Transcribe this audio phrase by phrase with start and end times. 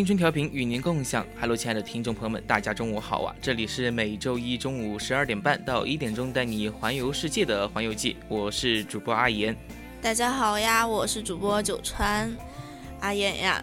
[0.00, 3.36] 青春调频与您共享，Hello，亲爱的听众朋友们，大家中午好啊！
[3.38, 9.54] 这里是每周一中午十二点半到一点钟带你环游世界的环游记，我是主播阿言。
[10.00, 12.34] 大家好呀，我是主播九川。
[13.00, 13.62] 阿言呀，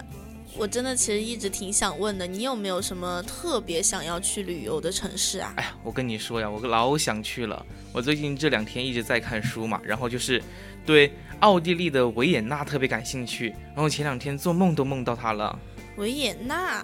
[0.55, 5.51] 我真的其实一直挺想问的，你有没有什么特别想要去旅游的城市啊？
[5.57, 7.65] 哎呀，我跟你说呀，我老想去了。
[7.91, 10.39] 我最近这两天一直在看书嘛，然后就是
[10.85, 15.57] 对奥地利的维也纳特别感兴趣，然后前两天做梦都梦到它了。
[15.97, 16.83] 维也纳，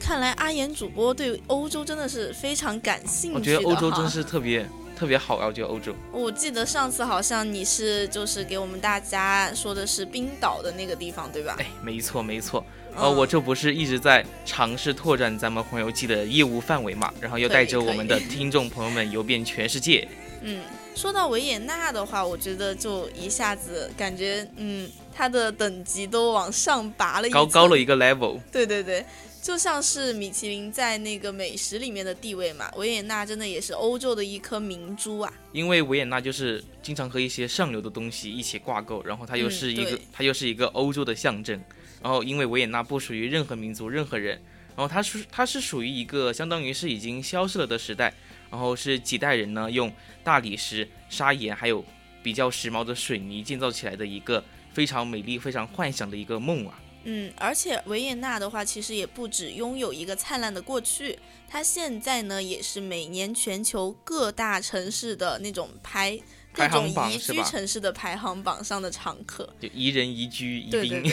[0.00, 3.36] 看来阿言主播对欧洲真的是非常感兴趣。
[3.36, 4.66] 我觉得欧洲真是特别
[4.96, 5.46] 特别好啊！
[5.46, 5.94] 我觉得欧洲。
[6.10, 11.56] 我记得上次好像你是就是给我们大家说的是冰岛的那个地方，对吧？
[11.58, 12.64] 哎，没错没错。
[12.96, 20.06] 呃，我这不是一直在尝试拓展咱们环游记的业务范围嘛，然后又带着我们的听众朋友们游遍全世界。
[20.40, 20.62] 嗯，
[20.94, 24.88] 说到维也纳的话，我觉得就一下子感觉嗯。
[25.14, 28.40] 它的等级都往上拔了一高高了一个 level。
[28.50, 29.04] 对对对，
[29.40, 35.32] 就像是米其林在那个美食里面的地位嘛，维也纳真的也是欧洲的一颗明珠啊。
[35.52, 41.62] 因为维也纳就是经常和一些上流的东西一起挂钩，然后它又是一个它又是一个欧洲的象征。
[42.02, 44.36] 然后因为维也纳不属于任何民族任何人，
[44.74, 48.12] 然后它是它是属于一个相当于是已经消失了的时代，
[48.50, 49.92] 然后是几代人呢用
[50.24, 51.84] 大理石、砂岩还有
[52.22, 54.42] 比较时髦的水泥建造起来的一个。
[54.74, 56.80] 非常美丽、非常幻想的一个梦啊！
[57.04, 66.18] 嗯，而且维也纳的话，其实也不止拥有一个灿烂的过去，它现在呢也是每年全球各大城市的那种排
[66.54, 71.04] 各种宜居城市的排行榜上的常客，就宜人宜居宜宾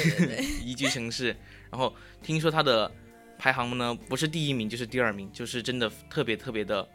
[0.64, 1.36] 宜居城市。
[1.70, 1.94] 然后
[2.24, 2.90] 听说它的
[3.38, 6.88] 排行呢不是第一名就是第二名，就是真的特别特别的，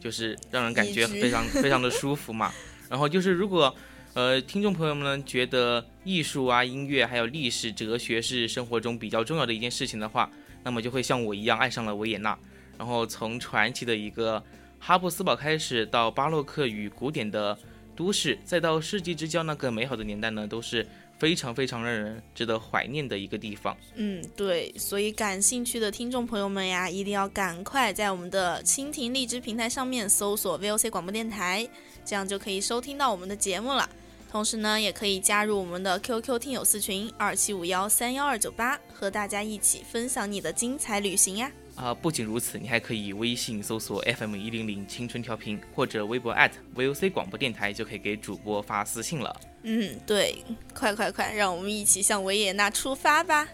[0.00, 2.52] 就是让人感觉非常非常的舒服嘛。
[2.88, 3.74] 然后就是如果。
[4.14, 10.28] 呃，听众朋友们，觉得艺术啊、音乐还有历史、哲学是生活中比较重要的一件事情的话，
[10.64, 12.36] 那么就会像我一样爱上了维也纳。
[12.76, 14.42] 然后从传奇的一个
[14.80, 17.56] 哈布斯堡开始，到巴洛克与古典的
[17.94, 20.84] 都市，再到世纪之交那个美好的年代呢，都是
[21.18, 23.76] 非常非常让人值得怀念的一个地方。
[23.96, 31.68] 嗯，对，所以感兴趣的听众朋友们呀，一定要赶快在我们的蜻蜓荔枝平台上面搜索 VOC 广播电台。
[32.04, 33.86] 这样就可以收听到我们的节目了，
[34.30, 41.52] 同时呢，也可以加入我们的 QQ 听友四群二七五幺三幺二九八，和大家一起分享你的精彩旅行呀！
[41.78, 46.34] 啊，不仅如此，你还可以微信搜索 FM 一零零青春调频，或者微博
[46.74, 49.40] @VOC 广播电台，就可以给主播发私信了。
[49.62, 50.42] 嗯，对，
[50.74, 53.48] 快快快，让我们一起向维也纳出发吧！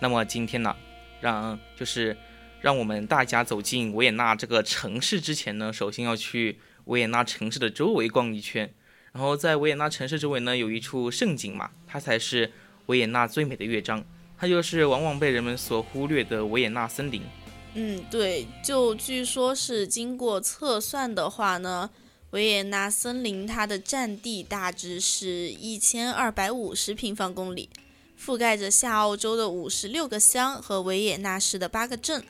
[0.00, 0.74] 那么今天呢，
[1.20, 2.16] 让就是
[2.60, 8.72] 让我们大家走进维也纳这个城市之前呢，首先要去维也纳城市的周围逛一圈。
[9.12, 12.52] 然后在维也纳城市周围呢，有一处胜景嘛，它才是
[12.86, 14.04] 维也纳最美的乐章，
[14.38, 17.22] 它就是往往被人们所忽略的维也纳森林。
[17.74, 21.90] 嗯，对，就据说是经过测算的话呢，
[22.30, 27.68] 维也纳森林它的占地大致是一千二百五十平方公里，
[28.20, 32.22] 覆盖着下澳洲的五十六个乡和维也纳市的八个镇。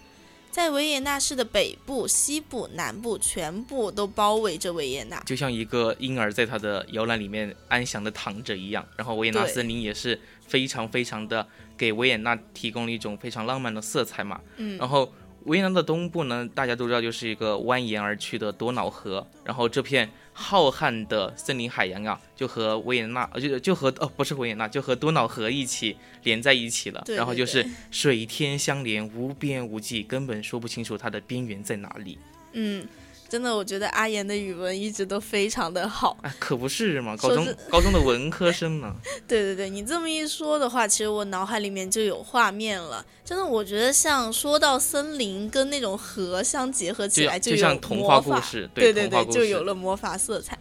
[0.51, 8.85] 在维也纳市的北部、西部、南部，全部都包围着维也纳，就像一个婴儿在他的摇篮里面安详的躺着一样。
[8.97, 11.47] 然后维也纳森林也是非常非常的
[11.79, 14.41] 给维也纳提供了一种非常浪漫的色彩嘛。
[14.57, 15.13] 嗯，然后
[15.45, 20.11] 维也纳的东部呢，大家都知道就是一个蜿蜒而去的多瑙河，然后这片。
[20.33, 27.05] 浩瀚的森林海洋啊，就和维也纳，就就和哦，不是维也纳，就和多瑙河一起连在一起了。
[27.09, 32.19] 然后就是水天相连，无边无际，根本说不清楚它的边缘在哪里。
[32.53, 32.87] 嗯。
[33.31, 36.19] 真的，我觉得阿言的语文一直都非常的好。
[36.23, 38.97] 哎，可不是嘛，高中 高中的文科生嘛。
[39.29, 43.06] 对对对，你这么一说的话，其实我脑海里面就有画面了。
[43.25, 50.59] 真的，我觉得像说到森林跟那种河相结合起来，就像童话故事，对对对，就有了魔法色彩。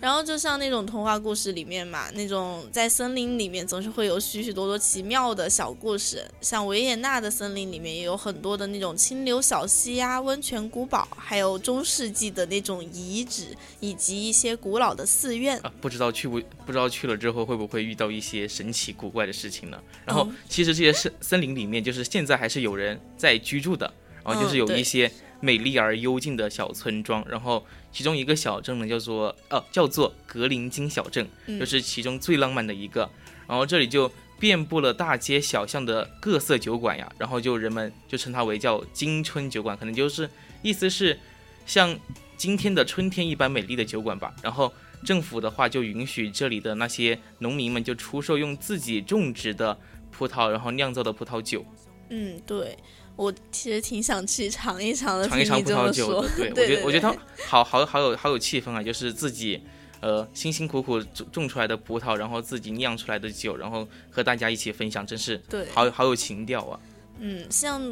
[0.00, 6.24] 然后就像那种童话故事里面嘛，那种在森林里面总是会有许许多多奇妙的小故事。
[6.40, 15.58] 像维也纳的森林里面也有很多的那种清流小溪呀、温泉古堡，还有中世纪的那种遗址，以及一些古老的寺院。
[15.58, 19.78] 啊，不知道去不不知道去了之后会不会遇到一些神奇古怪的事情呢？
[20.06, 23.92] 然后其实这些森森林里面就是现在还是有人在居住的，
[24.24, 25.12] 然后就是有一些。
[25.40, 31.26] 美丽而幽静的小村庄，然后其中一个小镇呢叫做呃叫做格林金小镇，
[31.58, 33.08] 就是其中最浪漫的一个。
[33.48, 40.28] 然后这里就遍布了大街小巷的各色酒馆呀，然后就人们就称它为叫金春酒馆，可能就是
[40.62, 41.18] 意思是
[41.66, 41.98] 像
[42.36, 44.34] 今天的春天一般美丽的酒馆吧。
[44.42, 44.72] 然后
[45.04, 49.76] 政府的话就允许这里的那些农民们就出售用自己种植的
[50.10, 51.64] 葡萄然后酿造的葡萄酒。
[52.10, 52.76] 嗯，对。
[53.20, 56.28] 我其实挺想去尝一尝的，尝一尝葡萄酒的。
[56.54, 57.14] 对，我觉得我觉得它
[57.46, 59.62] 好好好有好有气氛啊，就是自己
[60.00, 66.80] 呃辛辛苦苦种种出来的葡萄，然后自己酿出来的酒，然后和大家一起分享，真是对，好好有情调啊。
[67.18, 67.82] 嗯，像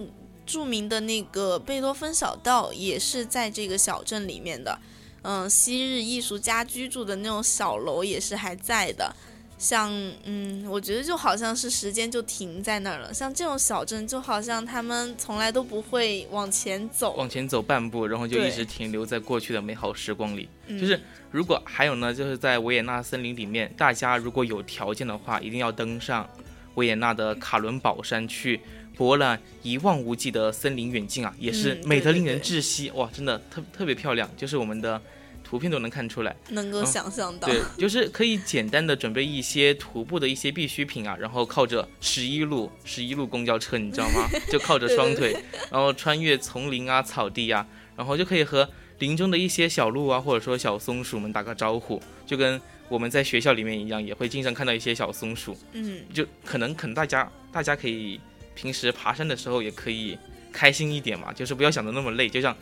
[0.46, 4.78] 著名的那个贝多芬小道也是在这个小镇里面的，
[5.20, 9.14] 嗯，昔日艺术家居住的那种小楼也是还在的。
[9.58, 13.12] 像嗯，我觉得就好像是时间就停在那儿了。
[13.12, 20.48] 像这种小镇，就好像他们从来都不会往前走，往前走半步，然后就一直停留在过去的美好时光里。
[20.68, 21.00] 就是
[21.32, 26.28] 如果还有呢，就是在维也纳森林里面，大家如果有条件的话，一定要登上
[26.76, 28.60] 维也纳的卡伦堡山去
[28.96, 33.10] 博览一望无际的森林远近啊，也是美得令人窒息哇！
[33.12, 35.02] 真的特特别漂亮，就是我们的。
[35.48, 37.48] 图片都能看出来，能够想象到。
[37.48, 44.28] 对，就是可以简单的准备一些徒步的一些必需品啊，然后靠着十一路十一路公交车，你知道吗？
[44.52, 45.34] 就靠着双腿，
[45.70, 48.68] 然后穿越丛林啊、草地啊，然后就可以和
[48.98, 55.56] 林中的一些小鹿啊，或者说小松鼠们打个招呼，就跟我们在学校里面一样，也会经常看到一些小松鼠。
[55.72, 58.20] 嗯，就可能可能大家大家可以
[58.54, 60.18] 平时爬山的时候也可以
[60.52, 62.54] 开心一点嘛，就是不要想的那么累，就像。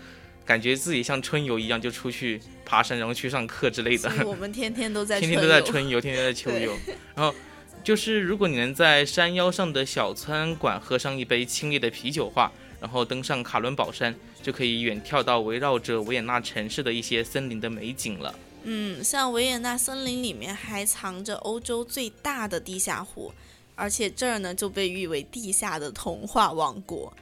[0.47, 4.11] 感觉自己像春游一样，就出去爬山，然后去上课之类的。
[4.25, 6.73] 我们天天都在 天天都在春游，天天在秋游。
[7.17, 7.35] 然后
[7.83, 18.35] 就是，如果你能在山腰上的小餐馆喝上一杯清冽的啤酒话，然后登上卡伦堡山，就可以远眺到围绕着维也纳城市的一些森林的美景了。
[18.63, 23.33] 嗯，像维也纳森林里面还藏着欧洲最大的地下湖，
[23.75, 27.13] 而且这儿呢就被誉为地下的童话王国。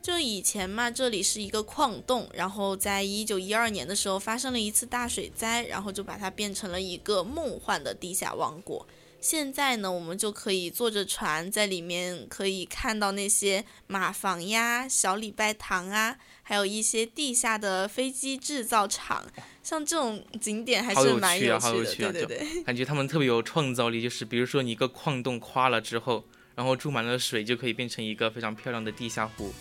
[0.00, 8.86] 就以前嘛，这里是一个矿洞，然后在一九一二年的时候发生了一次大水灾，然后就把它变成了一个梦幻的地下王国。
[9.20, 19.26] 现在呢，我们就可以坐着船在里面，可以看到那些马房呀、小礼拜堂啊，还有一些地下的飞机制造厂。
[19.62, 24.00] 像这种景点还是蛮有趣的，对对对，感觉他们特别有创造力。
[24.00, 26.24] 就是比如说你一个矿洞垮了之后，
[26.54, 29.52] 然后注满了水，就可以变成一个非常漂亮的地下湖。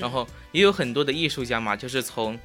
[0.00, 2.38] 然后也有很多的艺术家嘛，就是从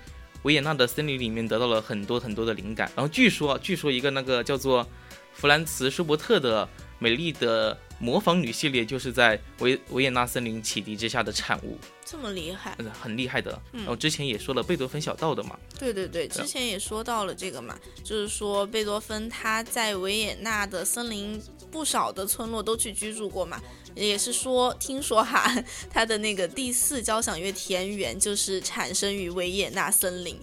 [0.43, 2.91] 维也纳的森林里面得到了很多很多的灵感。
[2.95, 4.87] 然后据说，据说一个那个叫做
[5.33, 6.67] 弗兰茨舒伯特的
[6.99, 13.59] 美丽的模仿女系列就是在维维也纳森林启迪之下的产物，这么厉害，嗯，很厉害的。
[13.73, 13.81] 嗯。
[13.81, 23.61] 然后之前也说了贝多芬小道的嘛，对对对，对之前也说到了这个嘛，就是说贝多芬他在维也纳的森林不少的村落都去居住过嘛，
[23.95, 25.51] 也是说听说哈，
[25.89, 30.37] 他的那个第四交响乐田园就是产生于维也纳森林，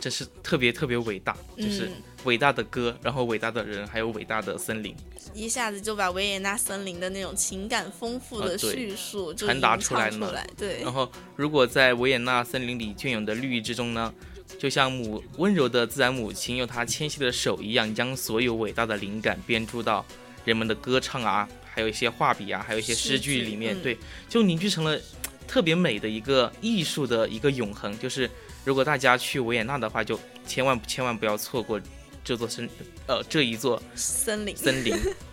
[0.00, 4.94] 真是特别特别伟大，就是嗯，伟大的歌，然后伟大的人，还有伟大的森林，
[5.34, 10.82] 一下子就把维也纳森林的那种情感丰富的叙述就传达出来了对。
[10.82, 14.12] 然，后，如果在维也纳森林里隽永的绿意之中呢，
[14.58, 20.04] 就像母温柔的自然母亲用她纤细的手一样，将所有伟大的灵感编注到
[20.44, 23.98] 人们的歌唱啊，还有一些画笔啊，还有一些诗诗句句里面，嗯对，
[24.28, 25.00] 就凝聚成了
[25.46, 27.96] 特别美的一个艺术的一个永恒。
[27.98, 28.28] 就是
[28.64, 31.80] 如果大家去维也纳的话，就千万千万不要错过
[32.24, 32.68] 这座森
[33.06, 34.56] 呃这一座森林。
[34.56, 34.94] 森林。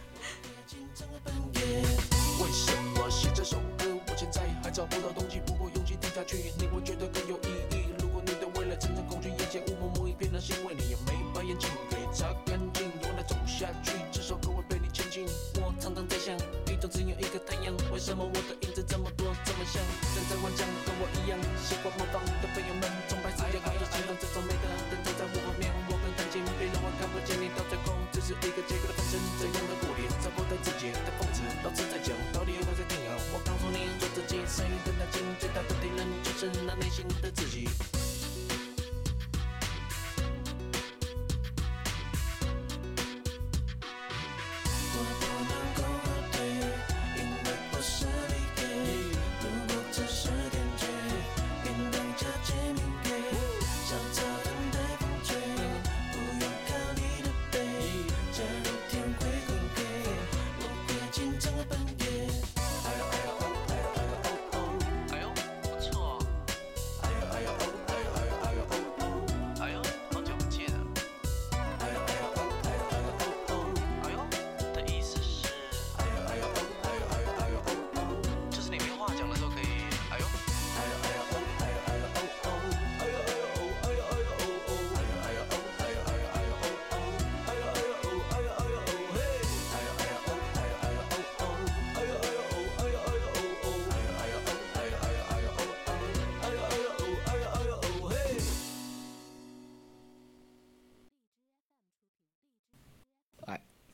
[18.08, 19.84] 什么我的影子这么多，这么像？
[20.16, 24.64] 站在幻想，跟我一样喜欢模仿的朋友们，崇拜世界高的形容，这种美的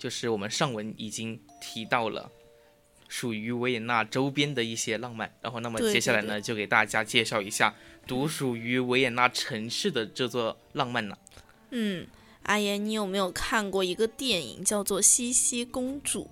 [0.03, 2.29] 就是我们上文已经提到了
[3.07, 7.73] 属于维也纳周边的一些浪漫，然后那么接下来对呢，就给大家介绍一下
[8.05, 11.17] 独属于维也纳城市的这座浪漫呢。
[11.69, 12.05] 嗯，
[12.41, 16.23] 阿言，你有没有看过一个电影叫做《茜茜公主》？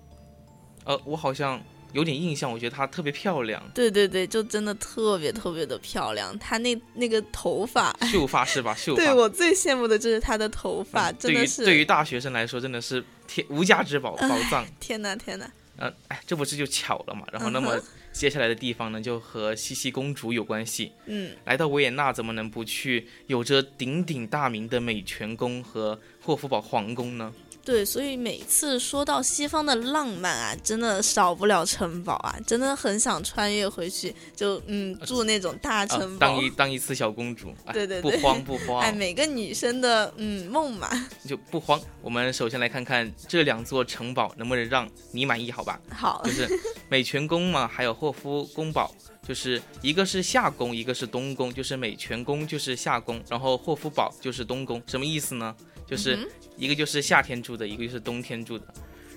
[0.84, 1.58] 呃，我好像
[1.92, 8.74] 有点印象，我觉得她特别漂亮，对对对，就真的特别特别的漂亮，她那那个头发，秀发是吧？
[8.74, 9.02] 秀发。
[9.02, 14.66] 对我最羡慕的就是她的头发，嗯真的是对于大学生来说，真的是天无价之宝宝藏。
[14.80, 17.26] 天呐天呐，呃，哎，这不是就巧了嘛？
[17.32, 17.80] 然后那嗯么
[18.12, 20.92] 接下来的地方呢，就和茜茜公主有关系。
[21.06, 27.32] 嗯，来到维也纳，怎么能不去有着鼎鼎大名的美泉宫和霍夫堡皇宫呢？
[27.64, 36.26] 对，所以每次说到西方的浪漫啊，真的少不了城堡啊，真的很想穿越回去，就嗯住那种大啊城，堡。
[36.26, 40.88] 当一当一次小公主，哎、对对对不慌不慌，哎，每个女生的嗯梦嘛。
[41.24, 41.80] 就不慌。
[42.00, 45.80] 我们首先来看看这两座城堡能不能让你满意，好吧？
[45.90, 46.48] 好就，是
[46.90, 48.92] 美泉宫嘛，还有霍夫宫堡，
[49.26, 55.54] 就是一个是夏宫，一个是冬宫，就是美泉宫就是夏宫，然后霍夫堡就是冬宫，什么意思呢？
[55.92, 58.64] 就是嗯一个就是夏天住的，一个就是冬天住的。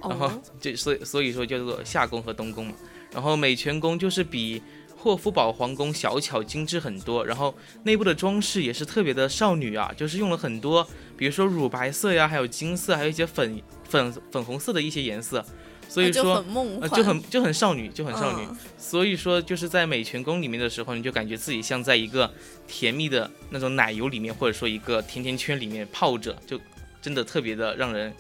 [0.01, 2.73] 然后哦， 就所以所以说叫做夏宫和冬宫嘛。
[3.13, 4.61] 然后美泉宫就是比
[4.97, 15.45] 霍夫堡皇宫小巧精致很多，然后内部的装饰也是特别的少女啊，就是用了很多，比如说乳白色呀，还有金色，还有一些粉粉粉红色的一些颜色，
[15.87, 18.45] 所以就说很梦幻，呃就很就很少女，就很少女。
[18.49, 22.31] 嗯所以说就是在美泉宫里面的时候，你就感觉自己像在一个
[22.67, 26.59] 甜蜜的那种奶油里面，或者说一个甜甜圈里面泡着，就
[27.01, 28.13] 真的特别的让人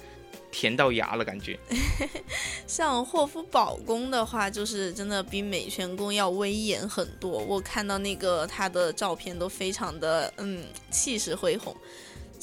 [0.51, 1.59] 甜到牙了感觉。
[2.65, 7.29] 像霍夫堡宫的话，就是真的比美泉宫要威严很多。
[7.29, 11.75] 我看到那个他的照片都非常的嗯气势恢宏，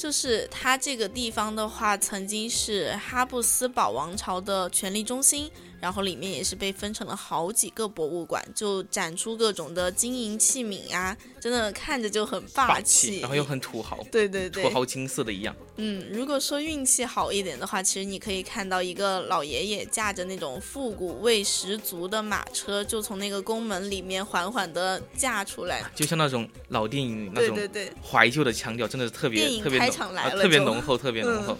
[0.03, 5.49] 就是它这个地方的话，曾经是哈布斯堡王朝的权力中心，
[5.83, 15.53] 然后里面也是被分成了好几个博物馆，就展出各种的金银器皿啊，真的看着就很霸霸气，然后又很土豪，对对对土，豪金色的一样。
[15.79, 25.83] 嗯，如果说运气好一点的话，其实你可以看到一个老爷爷驾着那种复古味十足的马车，就从那个宫门里面缓缓地驾出来。
[25.97, 31.59] 就像那种老电影那种对对对，怀旧的腔调，真的是特别特别浓场来了啊特别浓厚，特别浓厚。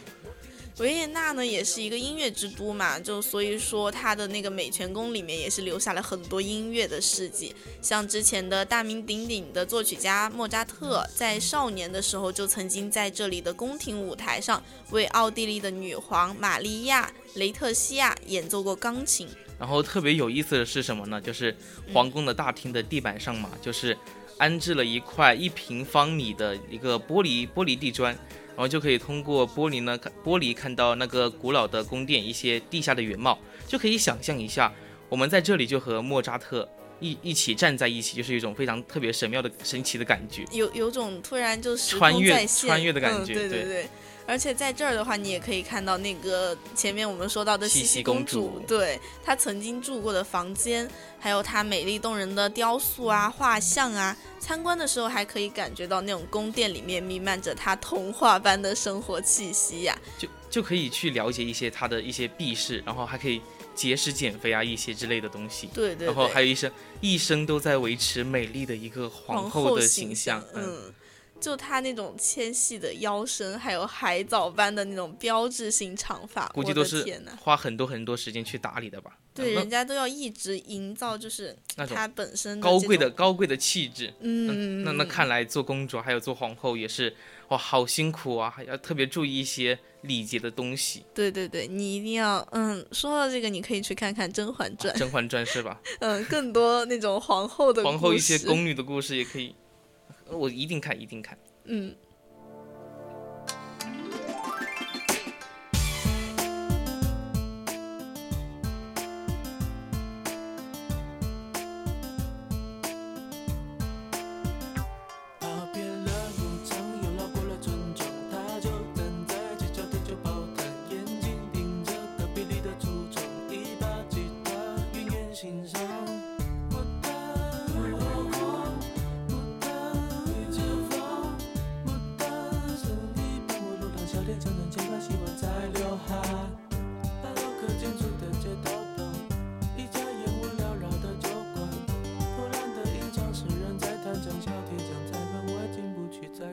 [0.79, 19.29] 维也纳呢也是一个音乐之都嘛，就所以说它的那个美泉宫里面也是留下了很多音乐的事迹，像之前的大名鼎鼎的作曲家莫扎特，在少年的时候就曾经在这里的宫廷舞台上为奥地利的女皇玛利亚雷特西亚演奏过钢琴。
[19.59, 21.21] 然后特别有意思的是什么呢？
[21.21, 21.55] 就是
[21.93, 23.97] 皇宫的大厅的地板上嘛，就是
[24.39, 28.17] 安置了一块一平方米的一个玻璃玻璃地砖，
[28.63, 34.73] 后就可以通过玻璃呢看玻璃看到那个古老的宫殿一些地下的原貌，就可以想象一下，
[35.09, 36.69] 我们在这里就和莫扎特
[37.01, 40.45] 一一起站在一起，就是一种非常特别神妙的神奇的感觉。
[40.53, 43.87] 有有种突然就是穿越穿越的感嗯、觉对对对。
[44.27, 48.49] 而且在这儿的话，你也可以看到那个前面我们说到的茜茜茜茜公主。
[48.49, 50.89] 公主，对她曾经住过的房间，
[51.19, 54.17] 还有她美丽动人的雕塑啊、画像啊。
[54.39, 63.41] 参观的时候还可以感觉到那种宫殿里面弥漫着她童话般的生活气息呀、就就可以去了解一些她的一些避世，然后还可以
[63.75, 65.69] 节食减肥啊一些之类的东西。
[65.69, 70.93] 对对对，然后还有一生一生都在维持美丽的一个皇后的形象，嗯，
[71.43, 77.05] 就她那种纤细的腰身，还有海藻般的那种标志性长发，我估计都是
[77.39, 79.19] 花很多很多时间去打理的吧。
[79.35, 81.57] 对，人家都要一直营造，就是
[81.89, 84.13] 她本身高贵的，高贵的气质。
[84.21, 87.15] 嗯，那那看来做公主还有做皇后也是
[87.49, 91.07] 哇，好辛苦啊，还要特别注意一些礼节的东西。
[91.15, 95.81] 对对对，你一定要，嗯，说到这个，你可以去看看《甄嬛传《甄嬛传》是吧？
[96.01, 99.55] 嗯，更多那种皇后的皇后一些宫女的故事也可以，
[100.37, 101.37] 我一定看，一定看。
[101.65, 101.95] 嗯。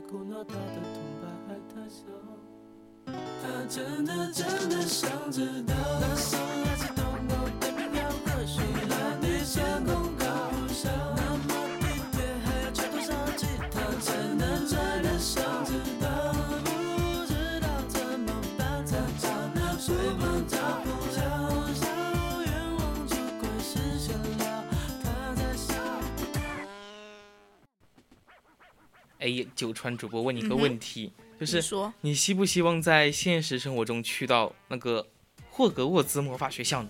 [0.10, 2.02] 去，在苦恼他的痛把爱他手。
[3.06, 5.74] 他真的真的想知道，
[29.30, 35.06] 哎，九川主播问你个嗯哼问题，就是你说，你希不希望在现实生活中去到那个
[35.50, 36.90] 霍格沃兹魔法学校呢？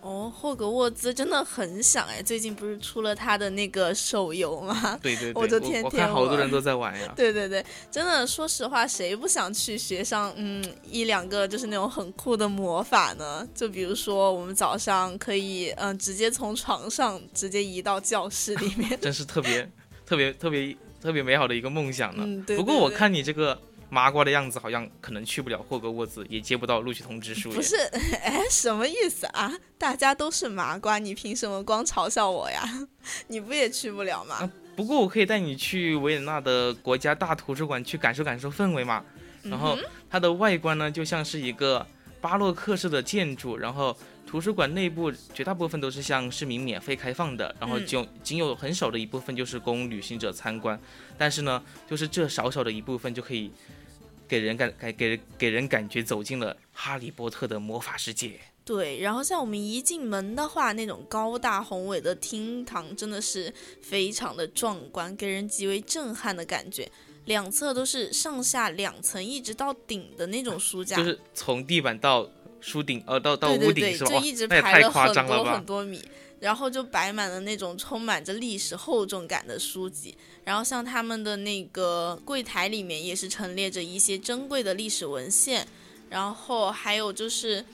[0.00, 4.96] 哦，霍格沃兹真的很想哎，最近不是出了他的那个手游吗？
[5.02, 7.12] 对对对，我就天我天看好多人都在玩呀。
[7.16, 13.46] 对对对，真的，说实话，谁不想去学上嗯一两个就是那种很酷的魔法呢？
[13.52, 18.98] 就比如说，我们早上可以嗯直接从床上直接移到教室里面。
[19.02, 19.68] 真是特别
[20.06, 22.24] 特别特别特别美好的一个梦想呢。
[22.26, 22.56] 嗯，对。
[22.56, 23.58] 不过我看你这个
[23.90, 27.50] 麻瓜的样子，好像可能去不了霍格沃兹，也接不到录取通知书。
[27.50, 27.76] 不是，，
[28.22, 29.52] 哎，什么意思啊？
[29.78, 32.62] 大家都是麻瓜，你凭什么光嘲笑我呀？
[33.28, 34.36] 你不也去不了吗？
[34.36, 39.04] 啊不过我可以带你去维也纳的国家大图书馆去感受感受氛围嘛。
[39.42, 41.84] 然后嗯它的外观呢，就像是一个
[42.20, 43.96] 巴洛克式的建筑，然后
[44.28, 50.78] 图书馆内部绝大部分都是向市民免费开放的，然后嗯就仅有很少的一部分就是供旅行者参观。
[51.16, 53.50] 但是呢，就是这少少的一部分就可以
[54.28, 58.38] 给人感给给给人感觉走进了哈利波特的魔法世界。
[58.66, 66.86] 对，然后像我们一进门的话，那种高大宏伟的厅堂真的是非常的壮观，给人极为震撼的感觉。
[67.24, 72.26] 两侧都是上下两层，一直到顶的那种书架，就是从地板到
[72.60, 74.10] 书顶，呃，到到对对对，屋顶是吧？
[74.10, 75.64] 就一直排了很多了很！
[75.64, 76.02] 多米。
[76.40, 85.66] 然后就摆满了那种充满着历史厚重感的书籍，然后像他们的那个柜台里面也是陈列着一些珍贵的历史文献，
[86.08, 87.64] 然后还有就是。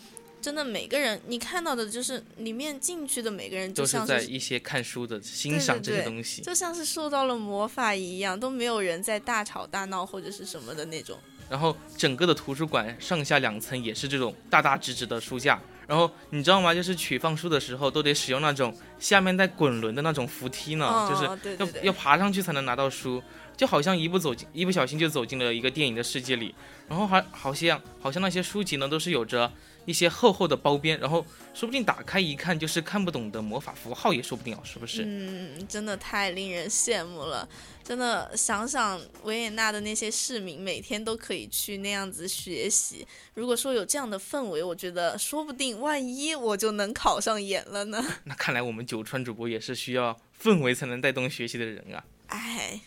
[0.41, 6.43] 真的，每个人你看到的，就是里面进去的每个人，就都是在一些看书的欣赏这些对东西。
[6.43, 11.19] 就像是受到了魔法一样，都没有人在大吵大闹或者是什么的那种。
[11.49, 15.61] 然后整个的图书馆上下两层也是这种大大直直的书架。
[15.87, 16.73] 然后你知道吗？
[16.73, 23.23] 就是取放书的时候都得使用那种下面带滚轮的那种扶梯呢，哦就是要要爬上去才能拿到书，
[23.55, 26.55] 就好像一不走进一不小心就走进了一个电影的世界里。
[26.89, 29.53] 然后还好像好像那些书籍呢都是有着
[29.85, 35.03] 一些厚厚的包边，然后说不定打开一看就是看不懂的魔法符号也说不定哦，是不是？
[35.05, 37.49] 嗯，真的太令人羡慕了。
[37.83, 43.07] 真的想想维也纳的那些市民，每天都可以去那样子学习。
[43.35, 48.03] 如果说有这样的氛围，我觉得说不定万一我就能考上研了呢。
[48.25, 52.03] 那看来我们九川主播也是需要氛围才能带动学习的人啊。
[52.29, 52.81] 哎，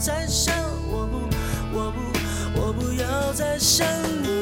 [0.00, 0.56] 再想，
[0.88, 1.18] 我不，
[1.76, 3.86] 我不，我不要再想
[4.22, 4.40] 你。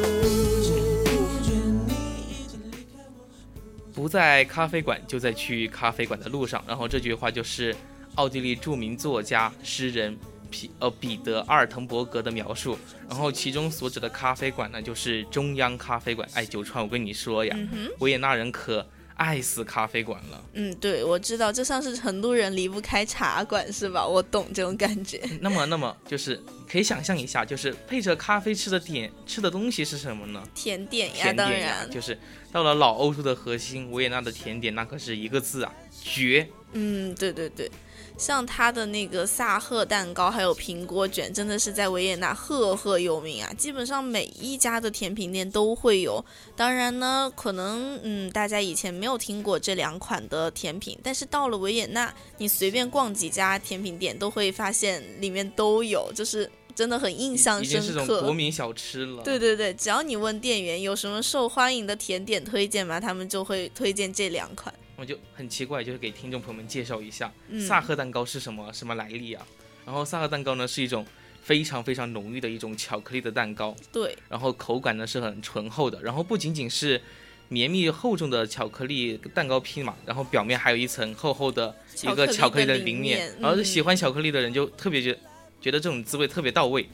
[3.93, 6.63] 不在咖啡馆，就在去咖啡馆的路上。
[6.65, 7.75] 然后这句话就是
[8.15, 10.17] 奥地利著名作家、诗人
[10.49, 12.79] 彼呃彼得阿尔滕伯格的描述。
[13.09, 16.29] 然后其中所指的咖啡馆呢，就是中央咖啡馆。
[16.35, 18.87] 哎，九川，我跟你说呀，嗯，维也纳人可
[19.19, 20.43] 爱死咖啡馆了。
[20.55, 24.07] 嗯，对，我知道，就像是成都人离不开茶馆，是吧？
[24.07, 25.21] 我懂这种感觉。
[25.43, 30.43] 那么，那么就是可以想象一下，就是配着咖啡吃的点吃的东西是什么呢？
[30.55, 32.19] 甜点呀，甜当点呀，然，就是
[32.51, 36.49] 到了老欧洲的核心，维也纳的甜点那可是一个字啊，绝！
[36.73, 37.71] 嗯，对对对，
[38.19, 43.51] 像他的那个萨赫蛋糕，还有苹果卷，真的是在维也纳赫赫有名啊！
[43.57, 46.23] 基本上每一家的甜品店都会有。
[46.57, 58.33] 当然呢，可能嗯，大家以前没有听过这两款的甜品，但是到了维也纳，你随便逛几家甜品店，都会发现里面都有，就是真的很印象深是种国刻。
[58.33, 59.23] 民小吃了。
[59.23, 64.75] 对对对，只要你问店员有什么受欢迎的甜点推荐吗，他们就会推荐这两款。
[64.99, 67.61] 我就很奇怪，就是给听众朋友们介绍一下、嗯。
[67.61, 69.47] 萨赫蛋糕是什么什么来历啊？
[69.87, 71.07] 然后萨赫蛋糕呢是一种
[71.41, 77.01] 非常非常浓郁的一种巧克力的蛋糕，对，然后口感呢是很醇厚的，然后不仅仅是
[77.49, 83.65] 绵密厚重的巧克力蛋糕坯嘛，然后表面还有一层厚厚的一个巧克力的淋面，然后嗯。
[83.65, 85.17] 喜欢巧克力的人就特别觉
[85.61, 86.85] 觉得这种滋味特别到位。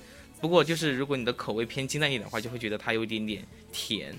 [0.43, 4.15] 不过就是如果你的口味偏清淡一点的话，就会觉得它有一点点甜，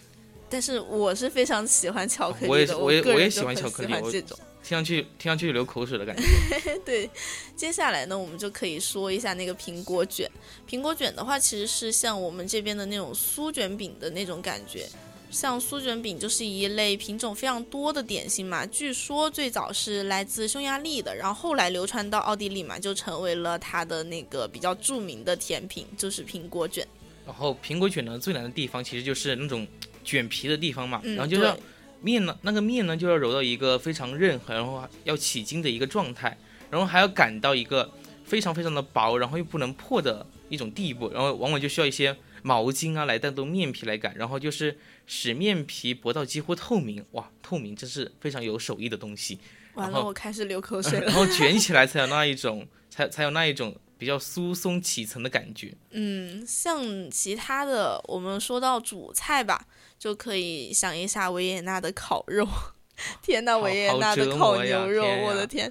[0.56, 4.40] 但是我是非常喜欢巧克力的，我也我也我也喜欢巧克力我这种。
[4.64, 6.24] 听上去听上去流口水的感觉。
[6.86, 7.10] 对，
[7.58, 10.32] 接下来呢，我们就可以说一下那个苹果卷。
[10.66, 14.88] 苹果卷的话，其实是像我们这边的那种酥卷饼的那种感觉。
[15.30, 26.88] 像酥卷饼就是一类品种非常多的点心嘛，据说最早是来自匈牙利的，然后后来流传到奥地利嘛，就成为了它的那个比较著名的甜品，就是苹果卷。
[27.26, 29.68] 然后苹果卷呢，最难的地方其实就是那种
[30.06, 31.58] 卷皮的地方嘛，嗯，然后就是要
[32.02, 36.38] 面呢，那个面呢就要揉到一个非常韧和，然后要起筋的一个状态，
[36.70, 37.92] 然后还要擀到一个
[38.24, 49.40] 非常非常的薄，然后又不能破的一种地步，然后往往就需要一些毛巾啊来带动面皮来擀，然后就是使面皮薄到几乎透明，哇，透明真是非常有手艺的东西。
[49.74, 51.08] 完了，我开始流口 水了。
[51.08, 55.74] 然后 卷起来才有那一种，才才有那一种比较疏松起层的感觉。
[55.92, 59.66] 嗯，像其他的，我们说到主菜吧，
[60.00, 62.48] 就可以想一下维也纳的烤肉。
[63.22, 65.70] 天呐，维也纳的烤牛肉，我的天！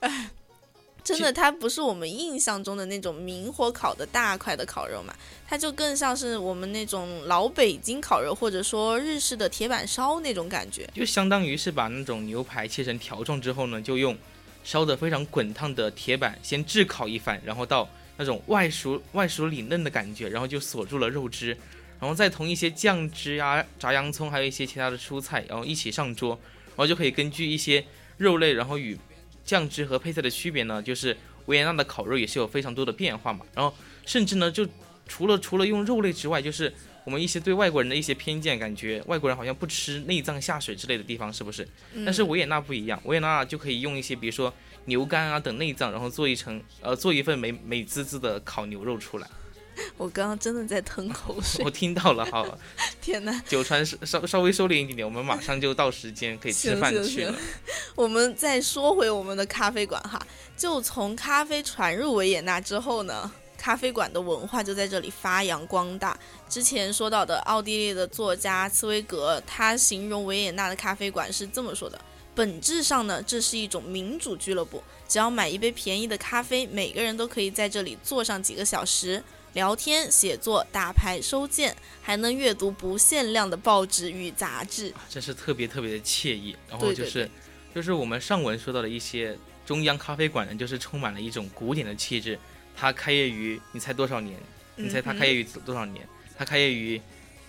[0.00, 0.30] 哎，
[1.04, 5.14] 真的，它不是我们印象中的那种明火烤的大块的烤肉嘛，
[5.46, 10.84] 它就更像是我们那种老北京烤肉，或者说日式的铁板烧那种感觉。
[10.92, 14.18] 就相当于是把那种牛排切成条状之后呢，就用
[14.64, 21.56] 烧得非常滚烫的铁板先炙烤一番，然后到那种外熟外熟里嫩的感觉，然后就锁住了肉汁，
[22.00, 27.84] 然后再同一些酱汁啊、炸洋葱，还有一些其他的蔬菜，然后一起上桌，然后就可以根据一些
[28.18, 28.96] 肉类，然后与
[29.44, 33.74] 酱汁和配菜的区别呢，就是维也纳的烤肉也是有非常多的变化嘛，然后
[34.06, 34.66] 甚至呢，就
[35.06, 36.72] 除了除了用肉类之外，就是
[37.04, 41.66] 我们一些对外国人的一些偏见，感觉外国人好像不吃内脏下水之类的地方，是不是？
[42.04, 44.52] 但是嗯维也纳不一样，维也纳就可以用一些，比如说
[44.84, 49.26] 牛肝啊等内脏，然后做一成呃做一份美美滋滋的烤牛肉出来。
[49.98, 52.58] 我刚刚真的在吞口 水我，听到了， 好，
[53.02, 53.42] 天呐！
[53.48, 57.34] 九川稍稍稍微收敛一点点，我们马上就到时间可以吃饭去了。
[57.96, 60.24] 我们再说回我们的咖啡馆哈，
[60.56, 66.16] 就从咖啡传入维也纳之后呢，咖啡馆的文化就在这里发扬光大。
[66.48, 72.00] 之前说到的奥地利的作家茨威格，他形容维也纳的咖啡馆是这么说的：
[72.36, 79.20] 本质上呢，这是一种民主俱乐部，只要买一杯便宜的咖啡，每个人都可以在这里坐上几个小时。
[79.54, 84.92] 聊天、写作、打牌、收件，还能阅读不限量的报纸与杂志。
[85.08, 86.56] 真是特别特别的惬意。
[86.68, 87.30] 然后对对就是
[87.74, 92.38] 就是我们上文说到的一些中央咖啡馆呢，就是充满了一种古典的气质。
[92.76, 94.38] 它开业于你猜多少年？
[94.76, 96.06] 你猜它开业于多少年？
[96.36, 97.00] 它开业于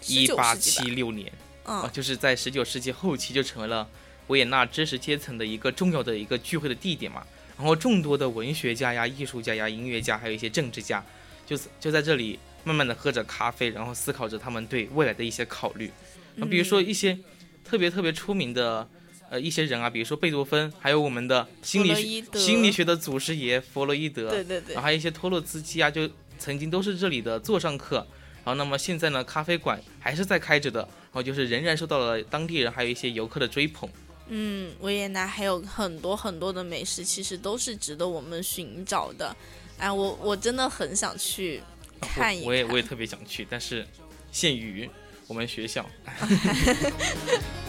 [0.08, 1.32] 一19八七六年。
[1.64, 3.88] 啊，嗯，就是在十九世纪后期就成为了
[4.28, 7.24] 维也纳知识阶层的一个重要的一个聚会的地点嘛。
[7.56, 11.04] 然后众多的文学家呀、艺术家呀、音乐家，还有一些政治家，
[11.50, 15.92] 就就在这里慢慢的喝着咖啡，然后思考着他们对未来的一些考虑。
[16.36, 17.18] 那，比如说一些
[17.66, 18.88] 特别特别出名的
[19.32, 26.08] 呃一些人啊，比如说贝多芬，还有我们的心理学心理学的祖师爷弗洛伊德，对对对然后，还有一些托洛茨基啊，就
[26.38, 28.06] 曾经都是这里的座上客。
[28.46, 33.90] 然后，那么现在呢，咖啡馆还是在开着的，然后就是仍然受到了当地人还有一些游客的追捧。
[34.30, 39.36] 嗯，维也纳还有很多很多的美食，其实都是值得我们寻找的。
[39.80, 41.62] 哎，我我真的很想去
[42.02, 43.86] 啊看一我也我也特别想去，但是
[44.32, 44.90] 限于
[45.28, 45.90] 我们学校。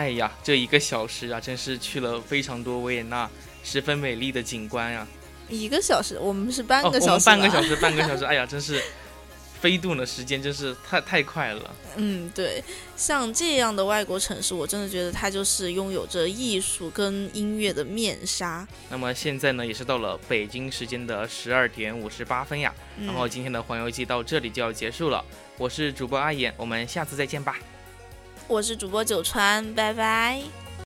[0.00, 3.28] 哎呀，这一个小时啊，真是去了非常多维也纳
[3.62, 5.06] 十分美丽的景观呀、
[5.46, 7.62] 一个小时，我们是半哦，个小时、我们半个小。
[7.62, 8.82] 时，半个小时， 哎呀，真是
[9.60, 11.76] 飞度呢，时间真是太太快了。
[11.96, 12.64] 嗯，对，
[12.96, 18.66] 像这样的外国城市，我真的觉得它就是拥有着艺术跟音乐的面纱。
[18.88, 22.72] 那么现在呢，也是到了北京时间的十二点五十八分呀。
[22.96, 25.22] 嗯、然后今天的环游记到这里就要结束了，
[25.58, 27.58] 我是主播阿言，我们下次再见吧。
[28.50, 30.42] 我是主播九川，拜拜。